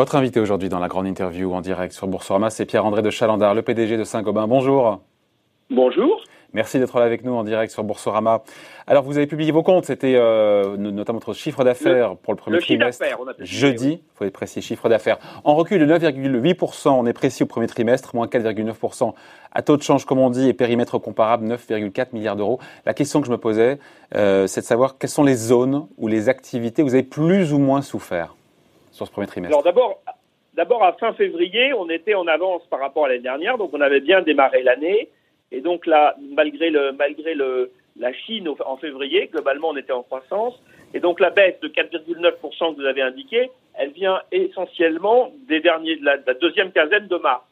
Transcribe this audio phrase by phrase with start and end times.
[0.00, 3.54] Votre invité aujourd'hui dans la grande interview en direct sur Boursorama, c'est Pierre-André de Chalandard,
[3.54, 4.46] le PDG de Saint-Gobain.
[4.46, 5.02] Bonjour.
[5.68, 6.22] Bonjour.
[6.54, 8.42] Merci d'être là avec nous en direct sur Boursorama.
[8.86, 12.56] Alors, vous avez publié vos comptes, c'était euh, notamment votre chiffre d'affaires pour le premier
[12.56, 13.04] le trimestre.
[13.20, 15.18] On a jeudi, il faut être précis, chiffre d'affaires.
[15.44, 19.12] En recul de 9,8%, on est précis au premier trimestre, moins 4,9%
[19.52, 22.58] à taux de change, comme on dit, et périmètre comparable, 9,4 milliards d'euros.
[22.86, 23.78] La question que je me posais,
[24.14, 27.52] euh, c'est de savoir quelles sont les zones ou les activités où vous avez plus
[27.52, 28.34] ou moins souffert
[28.90, 29.54] sur ce premier trimestre.
[29.54, 30.02] Alors d'abord,
[30.54, 33.80] d'abord à fin février, on était en avance par rapport à l'année dernière, donc on
[33.80, 35.08] avait bien démarré l'année.
[35.52, 40.02] Et donc là, malgré le, malgré le, la Chine en février, globalement, on était en
[40.02, 40.54] croissance.
[40.94, 45.96] Et donc la baisse de 4,9% que vous avez indiquée, elle vient essentiellement des derniers,
[45.96, 47.44] de la, deuxième quinzaine de mars.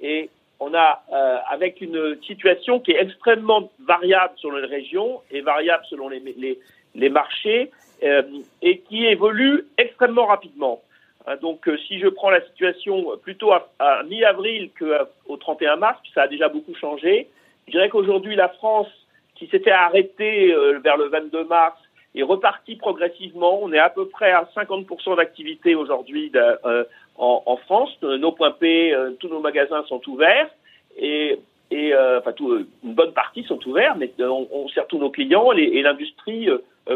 [0.00, 5.40] Et on a, euh, avec une situation qui est extrêmement variable selon les régions et
[5.40, 6.58] variable selon les, les,
[6.94, 7.70] les marchés,
[8.02, 8.22] euh,
[8.62, 10.80] et qui évolue extrêmement rapidement.
[11.26, 16.22] Hein, donc, euh, si je prends la situation plutôt à, mi-avril qu'au 31 mars, ça
[16.22, 17.28] a déjà beaucoup changé,
[17.66, 18.88] je dirais qu'aujourd'hui, la France,
[19.36, 21.78] qui s'était arrêtée euh, vers le 22 mars,
[22.14, 23.62] est repartie progressivement.
[23.62, 26.84] On est à peu près à 50% d'activité aujourd'hui euh,
[27.16, 27.90] en, France.
[28.02, 30.50] Nos points P, tous nos magasins sont ouverts
[30.96, 31.38] et,
[31.70, 36.48] et enfin, une bonne partie sont ouverts, mais on, sert tous nos clients et l'industrie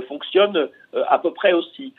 [0.09, 0.69] fonctionne
[1.09, 1.93] à peu près aussi.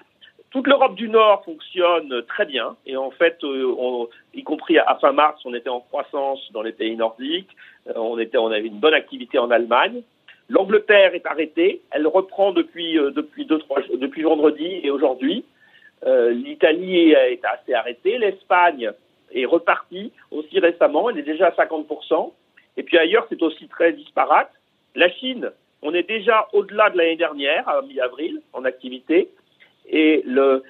[0.56, 5.12] Toute l'Europe du Nord fonctionne très bien et en fait, euh, y compris à fin
[5.12, 7.50] mars, on était en croissance dans les pays nordiques.
[7.90, 10.02] Euh, on était, on avait une bonne activité en Allemagne.
[10.48, 11.82] L'Angleterre est arrêtée.
[11.92, 15.44] Elle reprend depuis euh, depuis deux trois depuis vendredi et aujourd'hui.
[16.06, 18.18] L'Italie est assez arrêtée.
[18.18, 18.92] L'Espagne
[19.34, 21.10] est repartie aussi récemment.
[21.10, 21.86] Elle est déjà à 50
[22.78, 24.52] Et puis ailleurs, c'est aussi très disparate.
[24.96, 25.52] La Chine,
[25.86, 29.30] on est déjà au-delà de l'année dernière, à mi-avril, en activité.
[29.88, 30.64] Et le,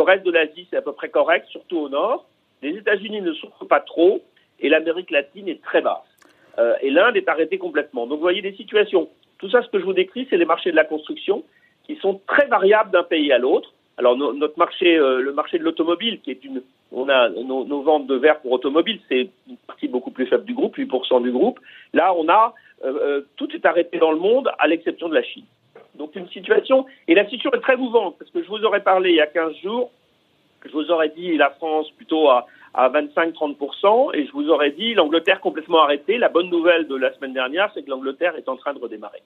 [0.00, 2.26] reste de l'Asie, c'est à peu près correct, surtout au nord.
[2.62, 4.22] Les États-Unis ne souffrent pas trop
[4.60, 5.98] et l'Amérique latine est très basse.
[6.58, 8.06] Euh, et l'Inde est arrêtée complètement.
[8.06, 9.08] Donc vous voyez des situations.
[9.38, 11.42] Tout ça, ce que je vous décris, c'est les marchés de la construction
[11.84, 13.72] qui sont très variables d'un pays à l'autre.
[13.98, 18.06] Alors notre marché, euh, le marché de l'automobile, qui est une, on a nos, ventes
[18.06, 21.58] de verre pour automobile, c'est une partie beaucoup plus faible du groupe, 8% du groupe.
[21.92, 22.54] Là, on a
[23.36, 25.44] tout est arrêté dans le monde, à l'exception de la Chine.
[25.94, 29.10] Donc une situation, et la situation est très mouvante, parce que je vous aurais parlé
[29.10, 29.90] il y a 15 jours,
[30.64, 34.94] je vous aurais dit la France plutôt à, à 25-30%, et je vous aurais dit
[34.94, 36.18] l'Angleterre complètement arrêtée.
[36.18, 39.22] La bonne nouvelle de la semaine dernière, c'est que l'Angleterre est en train de redémarrer.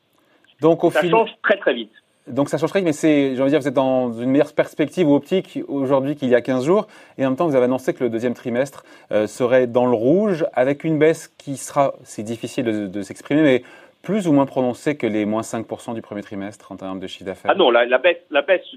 [0.61, 1.93] Donc au ça change très très vite.
[2.31, 4.53] Donc ça change vite, mais c'est, j'ai envie de dire, vous êtes dans une meilleure
[4.53, 6.87] perspective ou optique aujourd'hui qu'il y a 15 jours,
[7.19, 9.95] et en même temps vous avez annoncé que le deuxième trimestre euh, serait dans le
[9.95, 13.63] rouge, avec une baisse qui sera, c'est difficile de, s'exprimer, mais
[14.03, 17.25] plus ou moins prononcée que les moins 5% du premier trimestre en termes de chiffre
[17.25, 17.51] d'affaires.
[17.53, 18.19] Ah non, la, baisse,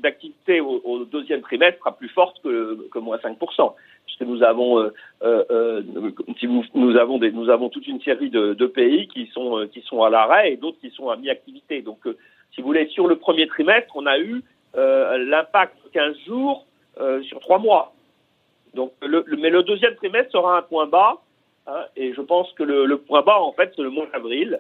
[0.02, 3.74] d'activité au, deuxième trimestre sera plus forte que, moins 5%,
[4.06, 5.82] puisque nous avons, euh, euh,
[6.76, 10.10] nous, avons nous avons toute une série de, de pays qui sont, qui sont à
[10.10, 11.82] l'arrêt et d'autres qui sont à mi-activité.
[11.82, 12.00] Donc,
[12.54, 14.44] si vous voulez, sur le premier trimestre, on a eu
[14.76, 16.66] l'impact de 15 jours
[17.24, 17.94] sur 3 mois.
[18.74, 21.18] Donc, le, mais le deuxième trimestre sera un point bas,
[21.68, 24.60] hein, et je pense que le, le point bas, en fait, c'est le mois d'avril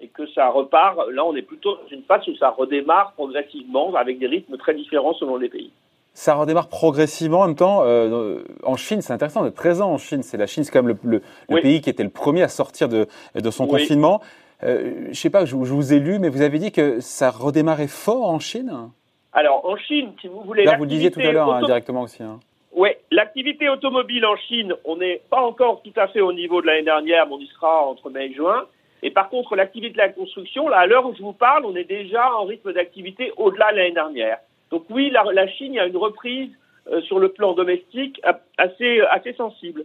[0.00, 0.98] et que ça repart.
[1.12, 4.74] Là, on est plutôt dans une phase où ça redémarre progressivement avec des rythmes très
[4.74, 5.70] différents selon les pays.
[6.14, 7.82] Ça redémarre progressivement en même temps.
[7.84, 10.22] Euh, en Chine, c'est intéressant d'être présent en Chine.
[10.22, 12.88] C'est la Chine, c'est quand même le, le, pays qui était le premier à sortir
[12.88, 14.20] de, de son confinement.
[14.62, 17.30] Euh, je sais pas, je, je, vous ai lu, mais vous avez dit que ça
[17.30, 18.90] redémarrait fort en Chine.
[19.32, 20.64] Alors en Chine, si vous voulez.
[20.64, 22.22] Là, vous le disiez tout à l'heure hein, directement aussi.
[22.22, 22.38] Hein.
[22.72, 26.66] Oui, l'activité automobile en Chine, on n'est pas encore tout à fait au niveau de
[26.66, 28.64] l'année dernière, mais on y sera entre mai et juin.
[29.02, 31.76] Et par contre, l'activité de la construction, là, à l'heure où je vous parle, on
[31.76, 34.38] est déjà en rythme d'activité au-delà de l'année dernière.
[34.70, 36.50] Donc oui, la, la, Chine, a une reprise
[36.90, 38.20] euh, sur le plan domestique
[38.56, 39.84] assez, assez sensible.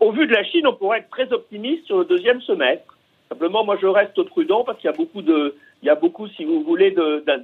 [0.00, 2.95] Au vu de la Chine, on pourrait être très optimiste sur le deuxième semestre.
[3.28, 6.28] Simplement, moi, je reste prudent parce qu'il y a beaucoup de, il y a beaucoup,
[6.28, 6.94] si vous voulez,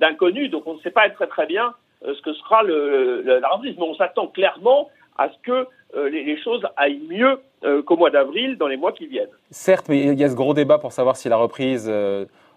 [0.00, 0.50] d'inconnus.
[0.50, 1.74] Donc, on ne sait pas très très bien
[2.04, 3.74] euh, ce que sera le, le, la reprise.
[3.76, 8.10] Mais on s'attend clairement à ce que euh, les, choses aillent mieux euh, qu'au mois
[8.10, 9.28] d'avril dans les mois qui viennent.
[9.50, 11.90] Certes, mais il y a ce gros débat pour savoir si la reprise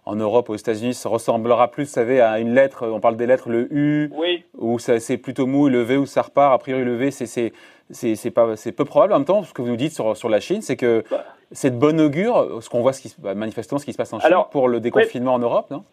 [0.06, 2.88] en Europe, aux États-Unis, ressemblera plus, vous savez, à une lettre.
[2.88, 4.44] On parle des lettres, le U, oui.
[4.58, 6.54] où c'est plutôt mou, le V où ça repart.
[6.54, 9.14] A priori, le V, c'est peu probable.
[9.14, 11.26] En même temps, ce que vous nous dites sur, sur la Chine, c'est que bah.
[11.52, 14.14] c'est de bon augure, ce qu'on voit, ce qui, bah, manifestement, ce qui se passe
[14.14, 15.84] en Chine Alors, pour le déconfinement en Europe, non?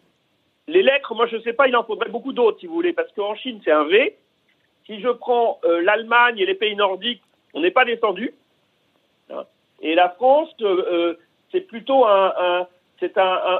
[0.67, 2.93] Les lettres, moi, je ne sais pas, il en faudrait beaucoup d'autres, si vous voulez,
[2.93, 4.15] parce qu'en Chine, c'est un V.
[4.85, 7.21] Si je prends euh, l'Allemagne et les pays nordiques,
[7.53, 8.33] on n'est pas descendu.
[9.31, 9.43] Hein.
[9.81, 11.19] Et la France, euh, euh,
[11.51, 12.67] c'est plutôt un, un
[13.03, 13.59] c'est un,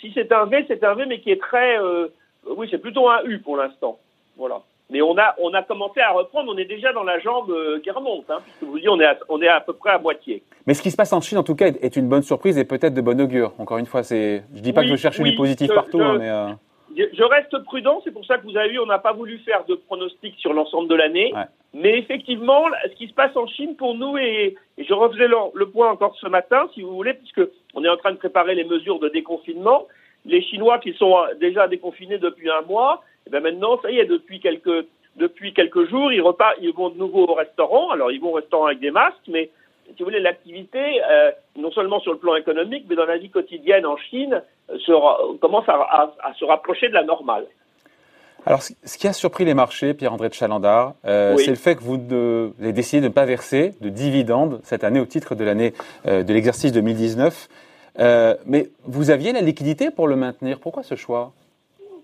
[0.00, 2.08] si c'est un V, c'est un V, mais qui est très, euh,
[2.56, 3.98] oui, c'est plutôt un U pour l'instant.
[4.36, 4.60] Voilà.
[4.90, 7.80] mais on a, on a commencé à reprendre, on est déjà dans la jambe euh,
[7.80, 9.98] qui remonte, hein, puisque vous dites, on est, à, on est à peu près à
[9.98, 10.42] moitié.
[10.66, 12.64] Mais ce qui se passe en Chine, en tout cas, est, une bonne surprise et
[12.64, 13.52] peut-être de bon augure.
[13.58, 16.28] Encore une fois, c'est, je dis pas que je cherche du positif partout, hein, mais.
[16.28, 16.48] Euh...
[16.96, 19.64] Je reste prudent, c'est pour ça que vous avez vu, on n'a pas voulu faire
[19.66, 21.32] de pronostic sur l'ensemble de l'année.
[21.74, 25.90] Mais effectivement, ce qui se passe en Chine pour nous, et, je refaisais le, point
[25.90, 27.42] encore ce matin, si vous voulez, puisque
[27.74, 29.86] on est en train de préparer les mesures de déconfinement.
[30.24, 33.98] Les Chinois qui sont déjà déconfinés depuis un mois, et eh bien maintenant, ça y
[33.98, 37.90] est, depuis quelques, depuis quelques jours, ils, repartent, ils vont de nouveau au restaurant.
[37.90, 39.50] Alors, ils vont au restaurant avec des masques, mais
[39.86, 43.30] si vous voulez, l'activité, euh, non seulement sur le plan économique, mais dans la vie
[43.30, 47.46] quotidienne en Chine, euh, commence à, se rapprocher de la normale.
[48.44, 51.82] Alors, ce qui a surpris les marchés, Pierre-André de Chalandard, euh, c'est le fait que
[51.82, 51.98] vous,
[52.60, 55.72] avez décidé de ne pas verser de dividendes cette année au titre de l'année
[56.04, 57.48] de l'exercice 2019.
[58.46, 60.60] mais vous aviez la liquidité pour le maintenir.
[60.60, 61.32] Pourquoi ce choix?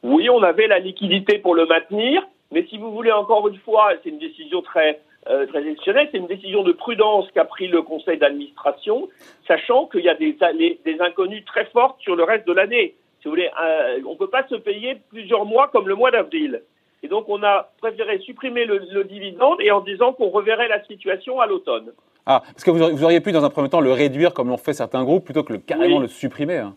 [0.03, 2.27] Oui, on avait la liquidité pour le maintenir.
[2.51, 5.47] Mais si vous voulez, encore une fois, c'est une décision très euh.
[5.85, 9.09] C'est une décision de prudence qu'a pris le conseil d'administration,
[9.47, 10.37] sachant qu'il y a des,
[10.85, 12.95] des inconnues très fortes sur le reste de l'année.
[13.23, 16.11] Si vous voulez, euh, on ne peut pas se payer plusieurs mois comme le mois
[16.11, 16.63] d'avril.
[17.05, 21.41] Et donc, on a préféré supprimer le, dividende et en disant qu'on reverrait la situation
[21.41, 21.93] à l'automne.
[22.27, 24.73] Ah, parce que vous auriez, pu, dans un premier temps, le réduire comme l'ont fait
[24.73, 26.59] certains groupes, plutôt que le, carrément le supprimer.
[26.59, 26.75] Hein.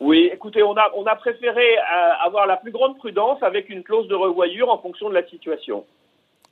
[0.00, 3.82] Oui, écoutez, on a, on a préféré euh, avoir la plus grande prudence avec une
[3.82, 5.84] clause de revoyure en fonction de la situation.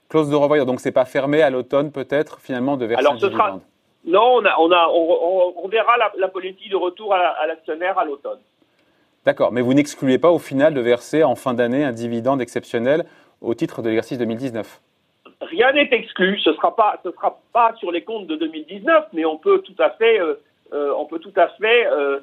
[0.08, 3.28] Clause de revoyure, donc c'est pas fermé à l'automne peut-être finalement de verser Alors, ce
[3.28, 3.60] sera...
[4.06, 8.38] Non, on, a, on, a, on, verra la, politique de retour à, l'actionnaire à l'automne.
[9.26, 13.04] D'accord, mais vous n'excluez pas au final de verser en fin d'année un dividende exceptionnel
[13.42, 14.80] au titre de l'exercice 2019
[15.42, 19.08] Rien n'est exclu, ce ne sera, pas, ce sera pas sur les comptes de 2019,
[19.12, 20.40] mais on peut tout à fait, euh,
[20.72, 22.20] euh, on peut tout à fait euh,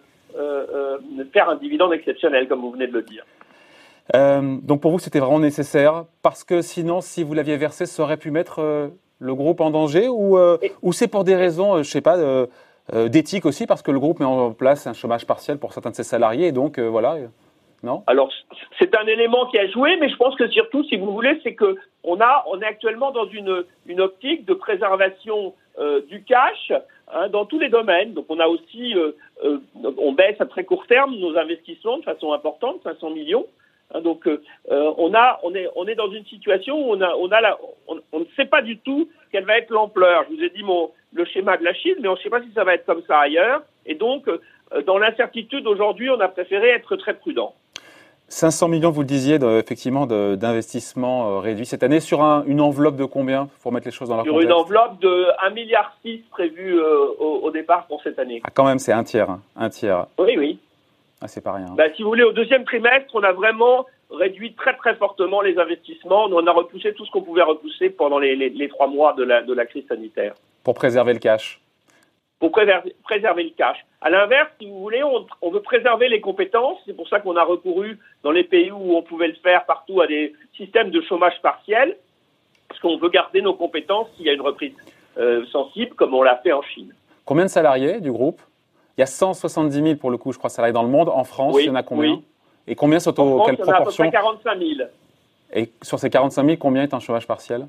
[1.31, 3.23] faire un dividende exceptionnel, comme vous venez de le dire.
[4.13, 8.03] Euh, donc pour vous, c'était vraiment nécessaire parce que sinon, si vous l'aviez versé, ça
[8.03, 11.77] aurait pu mettre euh, le groupe en danger ou, euh, ou c'est pour des raisons,
[11.77, 12.17] je sais pas,
[13.07, 15.95] d'éthique aussi parce que le groupe met en place un chômage partiel pour certains de
[15.95, 17.15] ses salariés et donc voilà.
[17.81, 18.03] Non?
[18.07, 18.29] Alors
[18.79, 21.55] c'est un élément qui a joué, mais je pense que surtout, si vous voulez, c'est
[21.55, 25.55] que on a, on est actuellement dans une, une optique de préservation
[26.09, 26.71] du cash
[27.11, 28.13] hein, dans tous les domaines.
[28.13, 28.93] Donc on a aussi,
[29.43, 33.45] on baisse à très court terme nos investissements de façon importante, 500 millions.
[33.93, 34.41] Hein, donc, euh,
[34.71, 37.41] euh, on, a, on, est, on est dans une situation où on, a, on, a
[37.41, 40.25] la, on, ne sait pas du tout quelle va être l'ampleur.
[40.29, 42.41] Je vous ai dit mon, le schéma de la Chine, mais on ne sait pas
[42.41, 43.61] si ça va être comme ça ailleurs.
[43.85, 44.39] Et donc, euh,
[44.85, 47.53] dans l'incertitude aujourd'hui, on a préféré être très prudent.
[48.27, 53.49] 500 millions, vous le disiez, effectivement, d'investissement réduit cette année sur une enveloppe de combien
[53.61, 55.95] pour mettre les choses dans leur Sur une enveloppe de 1,6 milliard
[56.31, 56.75] prévue
[57.19, 58.41] au, départ pour cette année.
[58.43, 60.07] Ah, quand même, c'est un tiers, hein, un tiers.
[60.17, 60.57] Oui, oui.
[61.25, 61.65] Ah, c'est pas rien.
[61.75, 65.57] Bah, si vous voulez, au deuxième trimestre, on a vraiment réduit très très fortement les
[65.57, 66.25] investissements.
[66.25, 69.41] on a repoussé tout ce qu'on pouvait repousser pendant les, les, trois mois de la,
[69.41, 70.35] de la crise sanitaire.
[70.63, 71.59] Pour préserver le cash
[72.39, 73.83] Pour préserver, préserver le cash.
[74.01, 76.77] À l'inverse, si vous voulez, on, on veut préserver les compétences.
[76.85, 80.01] C'est pour ça qu'on a recouru dans les pays où on pouvait le faire partout
[80.01, 81.97] à des systèmes de chômage partiel.
[82.67, 84.73] Parce qu'on veut garder nos compétences s'il y a une reprise
[85.17, 86.93] euh, sensible, comme on l'a fait en Chine.
[87.25, 88.39] Combien de salariés du groupe?
[88.97, 91.09] Il y a 170 000 pour le coup, je crois, salariés dans le monde.
[91.09, 92.21] En France, il y en a combien
[92.67, 94.89] Et combien sont au quelle proportion il y en a à peu près 45 000.
[95.53, 97.67] Et sur ces 45 000, combien est en chômage partiel?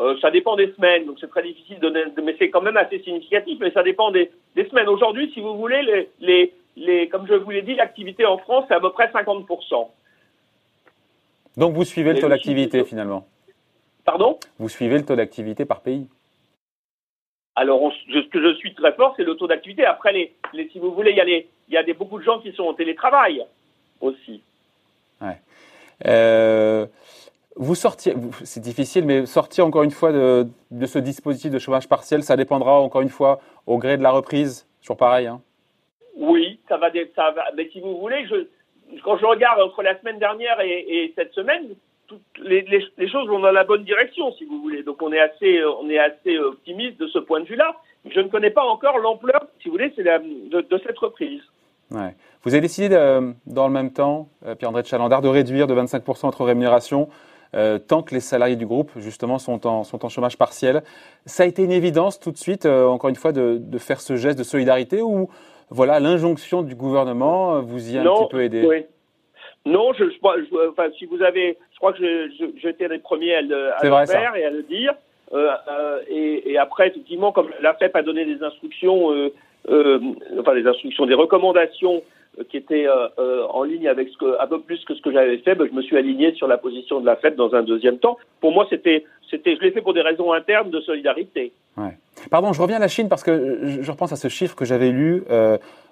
[0.00, 2.76] Euh, ça dépend des semaines, donc c'est très difficile de donner, mais c'est quand même
[2.76, 4.88] assez significatif, mais ça dépend des, semaines.
[4.88, 8.64] Aujourd'hui, si vous voulez, les, les, les, comme je vous l'ai dit, l'activité en France,
[8.68, 9.88] c'est à peu près 50%.
[11.56, 13.26] Donc vous suivez le taux d'activité finalement?
[14.04, 14.38] Pardon?
[14.58, 16.06] Vous suivez le taux d'activité par pays?
[17.56, 19.84] Alors, ce que je suis très fort, c'est le taux d'activité.
[19.84, 22.40] Après, les, si vous voulez, il y a, il y a des, beaucoup de gens
[22.40, 23.44] qui sont en télétravail
[24.00, 24.42] aussi.
[25.20, 25.36] Ouais.
[26.06, 26.86] Euh,
[27.56, 28.14] vous sortiez,
[28.44, 30.46] c'est difficile, mais sortir encore une fois de,
[30.86, 34.66] ce dispositif de chômage partiel, ça dépendra encore une fois au gré de la reprise,
[34.80, 35.26] toujours pareil.
[35.26, 35.42] Hein.
[36.16, 37.44] Oui, ça va, ça va.
[37.56, 38.46] Mais si vous voulez, je,
[39.02, 41.74] quand je regarde entre la semaine dernière et cette semaine,
[42.42, 44.82] les, choses vont dans la bonne direction, si vous voulez.
[44.82, 47.76] Donc on est assez, euh, on est assez optimiste de ce point de vue-là.
[48.08, 51.42] Je ne connais pas encore l'ampleur, si vous voulez, de, de, cette reprise.
[51.90, 52.14] Ouais.
[52.44, 52.88] Vous avez décidé,
[53.46, 57.08] dans le même temps, euh, Pierre-André Chalandard, de réduire de 25% votre rémunération
[57.54, 60.82] euh, tant que les salariés du groupe, justement, sont en, sont en chômage partiel.
[61.26, 64.16] Ça a été une évidence tout de suite, encore une fois, de, de, faire ce
[64.16, 65.28] geste de solidarité ou
[65.68, 68.64] voilà, l'injonction du gouvernement vous y a un petit peu aidé?
[68.66, 68.86] oui.
[69.66, 73.70] Non, je, je, enfin, si vous avez, je crois que j'étais les premiers à le,
[74.06, 74.94] faire et à le dire.
[75.32, 80.00] Euh, euh, et, et, après, effectivement, comme la FEP a donné des instructions, euh,
[80.38, 82.02] enfin des instructions, des recommandations
[82.48, 85.56] qui était en ligne avec ce que, un peu plus que ce que j'avais fait,
[85.56, 88.18] ben, je me suis aligné sur la position de la Fed dans un deuxième temps.
[88.40, 91.52] Pour moi, c'était, c'était, je l'ai fait pour des raisons internes de solidarité.
[91.76, 91.98] Ouais.
[92.30, 94.90] Pardon, je reviens à la Chine parce que je repense à ce chiffre que j'avais
[94.90, 95.24] lu.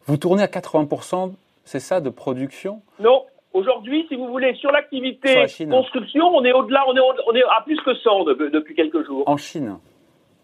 [0.07, 1.33] vous tournez à 80%,
[1.65, 2.81] c'est ça, de production?
[3.01, 3.25] Non,
[3.59, 5.35] Aujourd'hui, si vous voulez, sur l'activité
[5.69, 9.25] construction, on est au-delà, on est, on est à plus que 100 depuis quelques jours.
[9.27, 9.79] En Chine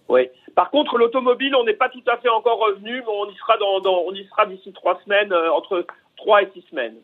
[0.08, 0.28] Oui.
[0.56, 3.56] Par contre, l'automobile, on n'est pas tout à fait encore revenu, mais on y sera,
[3.58, 6.96] dans, on y sera d'ici trois semaines, euh, entre trois et six semaines.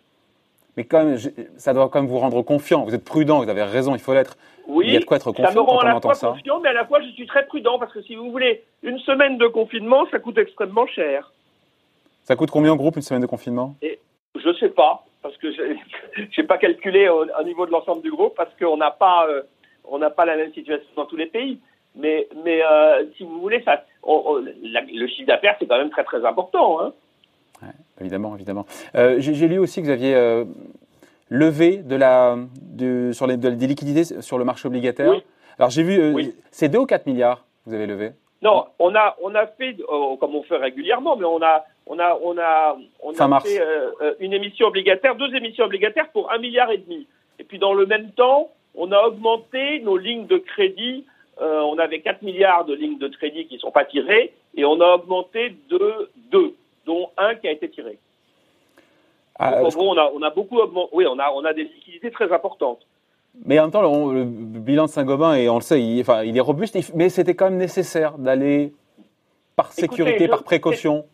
[0.77, 1.17] Mais quand même,
[1.57, 2.85] ça doit quand même vous rendre confiant.
[2.85, 4.37] Vous êtes prudent, vous avez raison, il faut l'être.
[4.67, 6.61] Oui, il y a de quoi être confiant ça me rend à la fois confiant,
[6.61, 9.39] mais à la fois je suis très prudent parce que si vous voulez, une semaine
[9.39, 11.33] de confinement, ça coûte extrêmement cher.
[12.25, 13.75] Ça coûte combien en groupe une semaine de confinement?
[13.83, 13.99] Et
[14.37, 18.35] Je sais pas parce que je n'ai pas calculé au, niveau de l'ensemble du groupe,
[18.37, 19.43] parce qu'on n'a pas, euh,
[19.85, 21.59] on n'a pas la même situation dans tous les pays.
[21.97, 26.25] Mais, mais euh, si vous voulez, ça, le chiffre d'affaires, c'est quand même très très
[26.25, 26.81] important.
[26.81, 26.93] Hein.
[28.01, 28.65] évidemment, évidemment.
[28.95, 30.45] Euh, j'ai lu aussi que vous aviez
[31.29, 35.13] levé de la, de, sur les, des liquidités sur le marché obligataire.
[35.59, 38.13] Alors j'ai vu, c'est 2 ou 4 milliards vous avez levé
[38.43, 42.19] Non, on a, on a fait, comme on fait régulièrement, mais on a, on a,
[42.23, 46.39] on a, on a fait euh, euh, une émission obligataire, deux émissions obligataires pour un
[46.39, 47.07] milliard et demi.
[47.39, 51.05] Et puis dans le même temps, on a augmenté nos lignes de crédit.
[51.41, 54.65] Euh, on avait 4 milliards de lignes de crédit qui ne sont pas tirées et
[54.65, 56.55] on a augmenté de deux,
[56.87, 57.99] dont un qui a été tiré.
[59.39, 60.91] Ah, en gros, on a, on a beaucoup augmenté.
[60.93, 62.87] Oui, on a, on a des liquidités très importantes.
[63.45, 66.37] Mais en même temps, le, bilan de Saint-Gobain, et on le sait, il, enfin, il
[66.37, 68.73] est robuste, mais c'était quand même nécessaire d'aller
[69.57, 71.05] par sécurité, par précaution.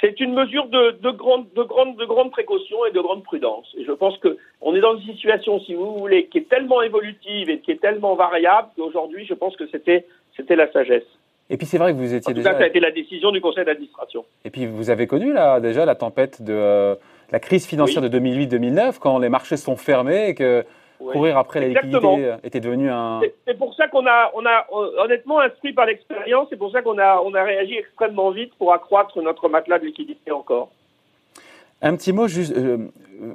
[0.00, 3.66] C'est une mesure de, de, grande, de, grande, de grande précaution et de grande prudence.
[3.78, 7.48] Et je pense qu'on est dans une situation, si vous voulez, qui est tellement évolutive
[7.48, 10.04] et qui est tellement variable qu'aujourd'hui, je pense que c'était,
[10.50, 11.04] la sagesse.
[11.48, 12.50] Et puis c'est vrai que vous étiez en tout déjà.
[12.50, 14.24] Cas, ça a été la décision du conseil d'administration.
[14.44, 16.94] Et puis vous avez connu là déjà la tempête de euh,
[17.30, 20.64] la crise financière de 2008-2009 quand les marchés sont fermés et que
[21.12, 23.20] courir après la liquidité euh, était devenu un.
[23.46, 24.66] C'est pour ça qu'on a, on a
[25.02, 28.72] honnêtement instruit par l'expérience, c'est pour ça qu'on a, on a réagi extrêmement vite pour
[28.72, 30.70] accroître notre matelas de liquidité encore.
[31.82, 32.56] Un petit mot juste.
[32.56, 32.78] Euh,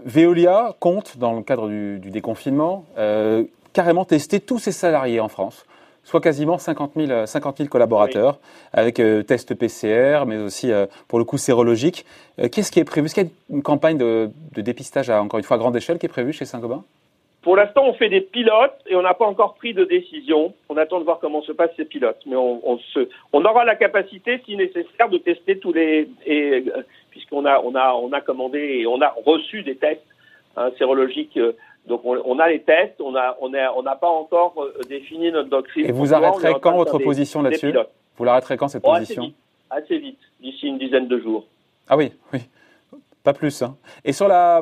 [0.06, 5.66] Veolia compte, dans le cadre du, déconfinement, euh, carrément tester tous ses salariés en France
[6.04, 8.40] soit quasiment 50 000, 50 collaborateurs,
[8.74, 8.96] avec
[9.28, 10.72] tests PCR, mais aussi,
[11.08, 12.04] pour le coup, sérologique.
[12.52, 13.06] Qu'est-ce qui est prévu?
[13.06, 16.00] Est-ce qu'il y a une campagne de, de, dépistage à, encore une fois, grande échelle
[16.00, 16.84] qui est prévue chez Saint-Gobain?
[17.42, 20.54] Pour l'instant, on fait des pilotes et on n'a pas encore pris de décision.
[20.68, 22.22] On attend de voir comment se passent ces pilotes.
[22.26, 26.10] Mais on, on, se, on aura la capacité, si nécessaire, de tester tous les.
[26.26, 30.06] Et, euh, puisqu'on a, on a, on a commandé et on a reçu des tests
[30.58, 31.38] hein, sérologiques.
[31.38, 31.54] Euh,
[31.88, 35.32] donc on, on, a les tests, on n'a on a, on pas encore euh, défini
[35.32, 35.86] notre doctrine.
[35.86, 37.74] Et vous arrêterez quand votre position là-dessus
[38.18, 39.32] Vous l'arrêterez quand cette position
[39.70, 41.46] Assez vite, d'ici une dizaine de jours.
[41.88, 42.40] Ah oui, oui.
[43.24, 43.62] Pas plus.
[43.62, 43.78] Hein.
[44.04, 44.62] Et sur la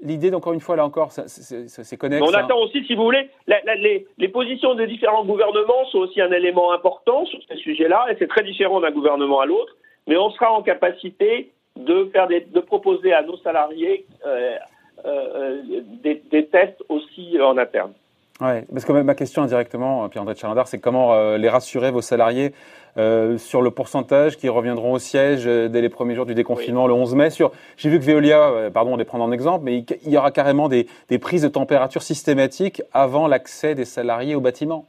[0.00, 2.24] L'idée, encore une fois, là encore, c'est connexe.
[2.24, 6.72] On attend aussi, si vous voulez, les, positions des différents gouvernements sont aussi un élément
[6.72, 9.76] important sur ces sujets-là, et c'est très différent d'un gouvernement à l'autre,
[10.06, 14.56] mais on sera en capacité de, faire de proposer à nos salariés euh,
[15.04, 15.62] euh,
[16.02, 17.92] des, tests aussi en interne.
[18.40, 22.52] Oui, parce que ma question indirectement, Pierre-André Chalandard, c'est comment euh, les rassurer, vos salariés,
[22.96, 26.86] euh, sur le pourcentage qui reviendront au siège euh, dès les premiers jours du déconfinement
[26.86, 27.30] le 11 mai.
[27.30, 30.30] Sur, j'ai vu que Veolia, pardon, on les prend en exemple, mais il y aura
[30.30, 34.86] carrément des, des prises de température systématiques avant l'accès des salariés au bâtiment.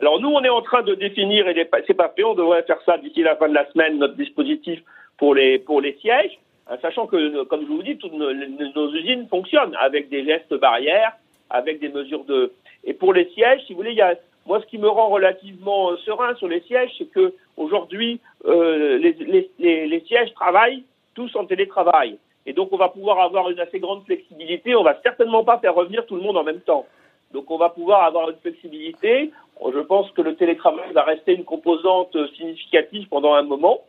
[0.00, 2.78] Alors nous, on est en train de définir, et c'est pas fait, on devrait faire
[2.86, 4.78] ça d'ici la fin de la semaine, notre dispositif
[5.18, 6.38] pour les, pour les sièges,
[6.68, 10.54] hein, sachant que, comme je vous dis, toutes nos, nos usines fonctionnent avec des gestes
[10.54, 11.16] barrières
[11.50, 12.52] avec des mesures de.
[12.84, 14.00] Et pour les sièges, si vous voulez,
[14.46, 18.98] moi ce qui me rend relativement euh, serein sur les sièges, c'est que aujourd'hui euh,
[18.98, 20.84] les, sièges travaillent
[21.14, 24.74] tous en télétravail, et donc on va pouvoir avoir une assez grande flexibilité.
[24.76, 26.86] On va certainement pas faire revenir tout le monde en même temps.
[27.32, 29.32] Donc on va pouvoir avoir une flexibilité.
[29.60, 33.80] Je pense que le télétravail va rester une composante significative pendant un moment.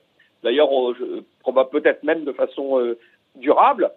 [0.43, 2.97] D'ailleurs, on, va peut-être même de façon euh,
[3.35, 3.91] durable.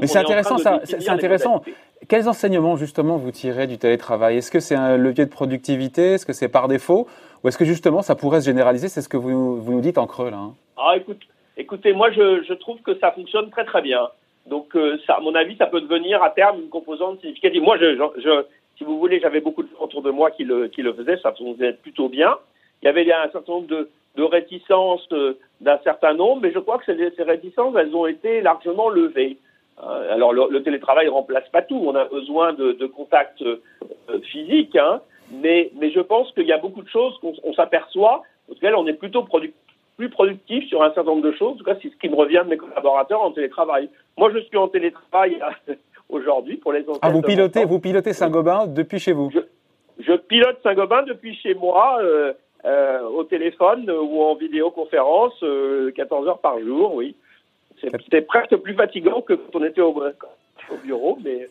[0.00, 0.80] Mais c'est intéressant, ça.
[0.84, 1.62] C'est intéressant.
[2.08, 4.38] Quels enseignements justement vous tirez du télétravail?
[4.38, 6.14] Est-ce que c'est un levier de productivité?
[6.14, 7.06] Est-ce que c'est par défaut?
[7.42, 8.88] Ou est-ce que justement ça pourrait se généraliser?
[8.88, 10.38] C'est ce que vous, vous, nous dites en creux là.
[10.38, 10.54] Hein.
[10.76, 11.20] ah, écoute,
[11.56, 14.08] écoutez, moi je, je, trouve que ça fonctionne très très bien.
[14.46, 17.62] Donc, euh, ça, à mon avis, ça peut devenir à terme une composante significative.
[17.62, 18.44] Moi, je, je,
[18.78, 21.18] si vous voulez, j'avais beaucoup de gens autour de moi qui le, qui le faisaient,
[21.18, 22.36] ça fonctionnait plutôt bien.
[22.82, 26.58] Il y avait un certain nombre de, de réticences euh, d'un certain nombre, mais je
[26.58, 29.36] crois que ces, ces réticences, elles ont été largement levées.
[29.82, 33.60] Euh, alors le, télétravail ne remplace pas tout, on a besoin de, de contacts euh,
[34.24, 35.00] physiques, hein,
[35.32, 38.94] mais, mais je pense qu'il y a beaucoup de choses qu'on s'aperçoit, auxquelles on est
[38.94, 39.22] plutôt
[39.96, 41.52] plus productif sur un certain nombre de choses.
[41.52, 43.88] En tout cas, c'est ce qui me revient de mes collaborateurs en télétravail.
[44.18, 45.40] Moi, je suis en télétravail
[46.08, 49.30] aujourd'hui pour les Ah, vous pilotez, vous pilotez Saint-Gobain depuis chez vous?
[49.98, 51.98] Je, pilote Saint-Gobain depuis chez moi.
[52.02, 52.32] Euh,
[52.66, 57.16] euh, au téléphone ou en vidéoconférence 14 euh, heures par jour, oui.
[57.80, 59.94] C'était presque plus fatigant que quand on était au,
[60.84, 61.48] bureau, mais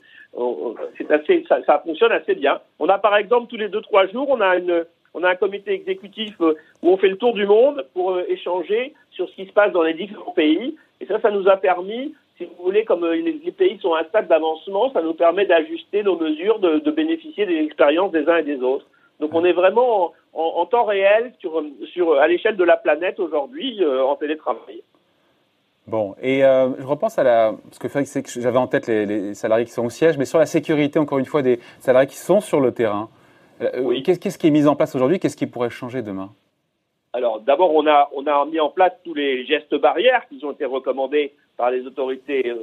[0.98, 2.59] c'est assez, ça, fonctionne assez bien.
[2.79, 5.36] On a par exemple tous les deux trois jours, on a une, on a un
[5.36, 9.45] comité exécutif euh, où on fait le tour du monde pour échanger sur ce qui
[9.45, 10.77] se passe dans les différents pays.
[11.01, 14.03] Et ça, ça nous a permis, si vous voulez, comme les, pays sont à un
[14.05, 18.38] stade d'avancement, ça nous permet d'ajuster nos mesures, de, de bénéficier des expériences des uns
[18.38, 18.86] et des autres.
[19.19, 23.83] Donc on est vraiment en, temps réel sur, sur, à l'échelle de la planète aujourd'hui
[23.83, 24.81] euh, en télétravail.
[25.89, 27.55] Bon, et euh, je repense à la.
[27.63, 31.00] Parce que j'avais en tête les, salariés qui sont au siège, mais sur la sécurité,
[31.00, 33.10] encore une fois, des salariés qui sont sur le terrain.
[33.62, 34.03] Euh, oui.
[34.03, 35.19] Qu'est-ce qui est mis en place aujourd'hui?
[35.19, 36.29] Qu'est-ce qui pourrait changer demain?
[37.13, 40.51] Alors, d'abord, on a, on a mis en place tous les gestes barrières qui ont
[40.51, 42.53] été recommandés par les autorités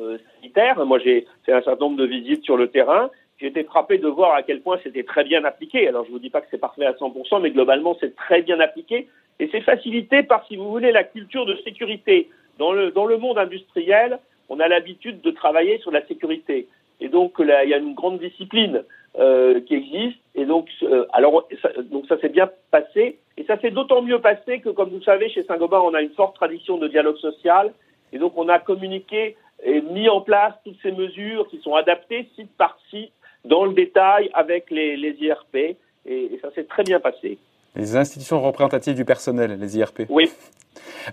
[0.41, 0.87] sanitaires.
[0.87, 4.09] Moi, j'ai fait un certain nombre de visites sur le terrain j'ai été frappé de
[4.09, 5.87] voir à quel point c'était très bien appliqué.
[5.89, 8.43] Alors je ne vous dis pas que c'est parfait à 100%, mais globalement c'est très
[8.43, 9.09] bien appliqué.
[9.39, 12.31] Et c'est facilité par, si vous voulez, la culture de sécurité.
[12.59, 16.69] Dans le, dans le monde industriel, on a l'habitude de travailler sur la sécurité.
[17.01, 18.83] Et donc il y a une grande discipline
[19.19, 20.19] euh, qui existe.
[20.35, 23.19] Et donc, euh, alors, ça, donc ça s'est bien passé.
[23.39, 26.03] Et ça s'est d'autant mieux passé que, comme vous le savez, chez Saint-Gobain, on a
[26.03, 27.73] une forte tradition de dialogue social.
[28.13, 32.29] Et donc, on a communiqué et mis en place toutes ces mesures qui sont adaptées
[32.37, 33.13] site par site
[33.45, 37.39] dans le détail avec les, IRP et, ça s'est très bien passé.
[37.77, 40.03] Les institutions représentatives du personnel, les IRP.
[40.09, 40.31] Oui.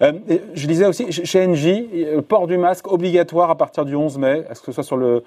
[0.01, 0.13] Euh,
[0.53, 4.43] je disais aussi, chez NJ, le port du masque obligatoire à partir du 11 mai,
[4.50, 5.24] est-ce que ce soit sur le,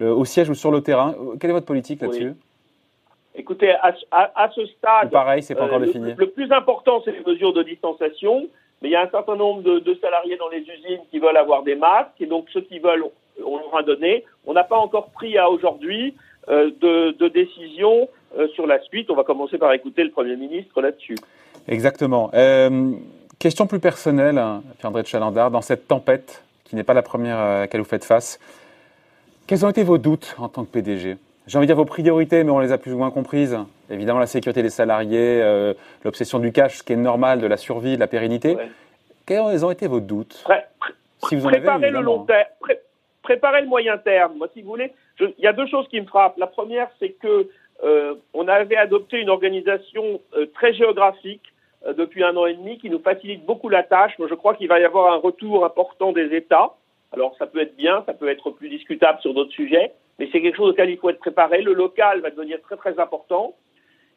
[0.00, 2.34] au siège ou sur le terrain Quelle est votre politique là-dessus?
[3.34, 6.14] Écoutez, à, ce stade, pareil, c'est pas encore euh, défini.
[6.16, 8.46] Le, plus important, c'est les mesures de distanciation,
[8.82, 11.36] mais il y a un certain nombre de, de, salariés dans les usines qui veulent
[11.36, 13.04] avoir des masques, et donc ceux qui veulent,
[13.44, 14.24] on leur a donné.
[14.46, 16.14] On n'a pas encore pris à aujourd'hui
[16.48, 18.06] euh, de, euh,
[18.54, 19.10] sur la suite.
[19.10, 21.16] On va commencer par écouter le Premier ministre là-dessus.
[21.68, 22.30] Exactement.
[22.34, 22.92] Euh,
[23.38, 27.38] question plus personnelle, hein, Pierre-André de Chalandard, dans cette tempête qui n'est pas la première
[27.38, 28.40] à laquelle vous faites face,
[29.46, 31.16] quels ont été vos doutes en tant que PDG
[31.46, 33.58] J'ai envie de dire vos priorités, mais on les a plus ou moins comprises.
[33.90, 35.42] Évidemment, la sécurité des salariés,
[36.04, 38.56] l'obsession du cash, ce qui est normal, de la survie, de la pérennité.
[39.26, 40.44] Quels ont été vos doutes?
[41.28, 42.46] Si vous en Préparer le long terme,
[43.22, 44.36] préparer le moyen terme.
[44.36, 46.36] Moi, si vous voulez, il y a deux choses qui me frappent.
[46.38, 47.50] La première, c'est que euh,
[48.34, 51.42] on avait adopté une organisation euh, très géographique
[51.86, 54.18] euh, depuis un an et demi qui nous facilite beaucoup la tâche.
[54.18, 56.74] Moi, je crois qu'il va y avoir un retour important des États.
[57.12, 60.40] Alors, ça peut être bien, ça peut être plus discutable sur d'autres sujets, mais c'est
[60.40, 61.62] quelque chose auquel il faut être préparé.
[61.62, 63.54] Le local va devenir très très important.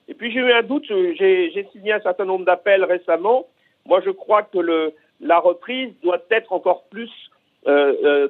[0.08, 3.48] Et puis j'ai eu un doute, j'ai signé un certain nombre d'appels récemment.
[3.86, 7.12] Moi, je crois que la reprise doit être encore plus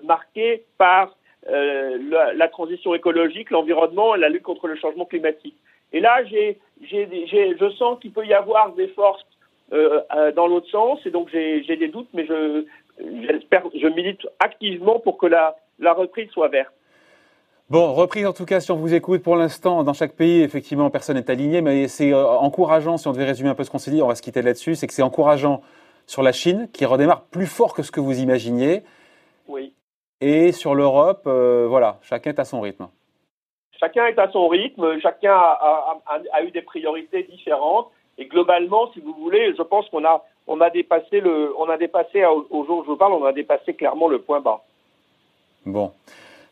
[0.03, 1.13] marquée par
[1.49, 5.55] euh, la, la, transition écologique, l'environnement et la lutte contre le changement climatique.
[5.93, 9.25] Et là, je sens qu'il peut y avoir des forces
[9.73, 12.65] euh, euh, dans l'autre sens, et donc j'ai, des doutes, mais je,
[12.99, 16.71] j'espère, je milite activement pour que la, la reprise soit verte.
[17.71, 20.91] Bon, reprise en tout cas, si on vous écoute pour l'instant, dans chaque pays, effectivement,
[20.91, 23.79] personne n'est aligné, mais c'est euh, encourageant, si on devait résumer un peu ce qu'on
[23.79, 25.62] s'est dit, on va se quitter là-dessus, c'est que c'est encourageant
[26.05, 28.84] sur la Chine, qui redémarre plus fort que ce que vous imaginiez.
[29.47, 29.73] Oui.
[30.21, 32.88] Et sur l'Europe, euh, voilà, chacun est à son rythme.
[33.80, 37.91] Chacun est à son rythme, chacun a, eu des priorités différentes.
[38.17, 41.78] Et globalement, si vous voulez, je pense qu'on a, on a dépassé le, on a
[41.78, 44.62] dépassé au jour où je vous parle, on a dépassé clairement le point bas.
[45.65, 45.91] Bon.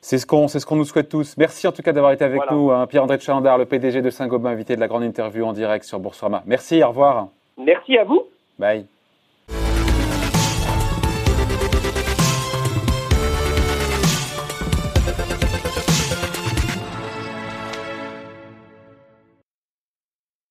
[0.04, 1.38] C'est ce qu'on ce qu'on nous souhaite tous.
[1.38, 2.86] Merci en tout cas d'avoir été avec nous, hein.
[2.88, 6.44] Pierre-André Chalandard, le PDG de Saint-Gobain, invité de la grande interview en direct sur Boursorama.
[6.46, 7.30] Merci, au revoir.
[7.58, 8.24] Merci à vous.
[8.60, 8.86] Bye.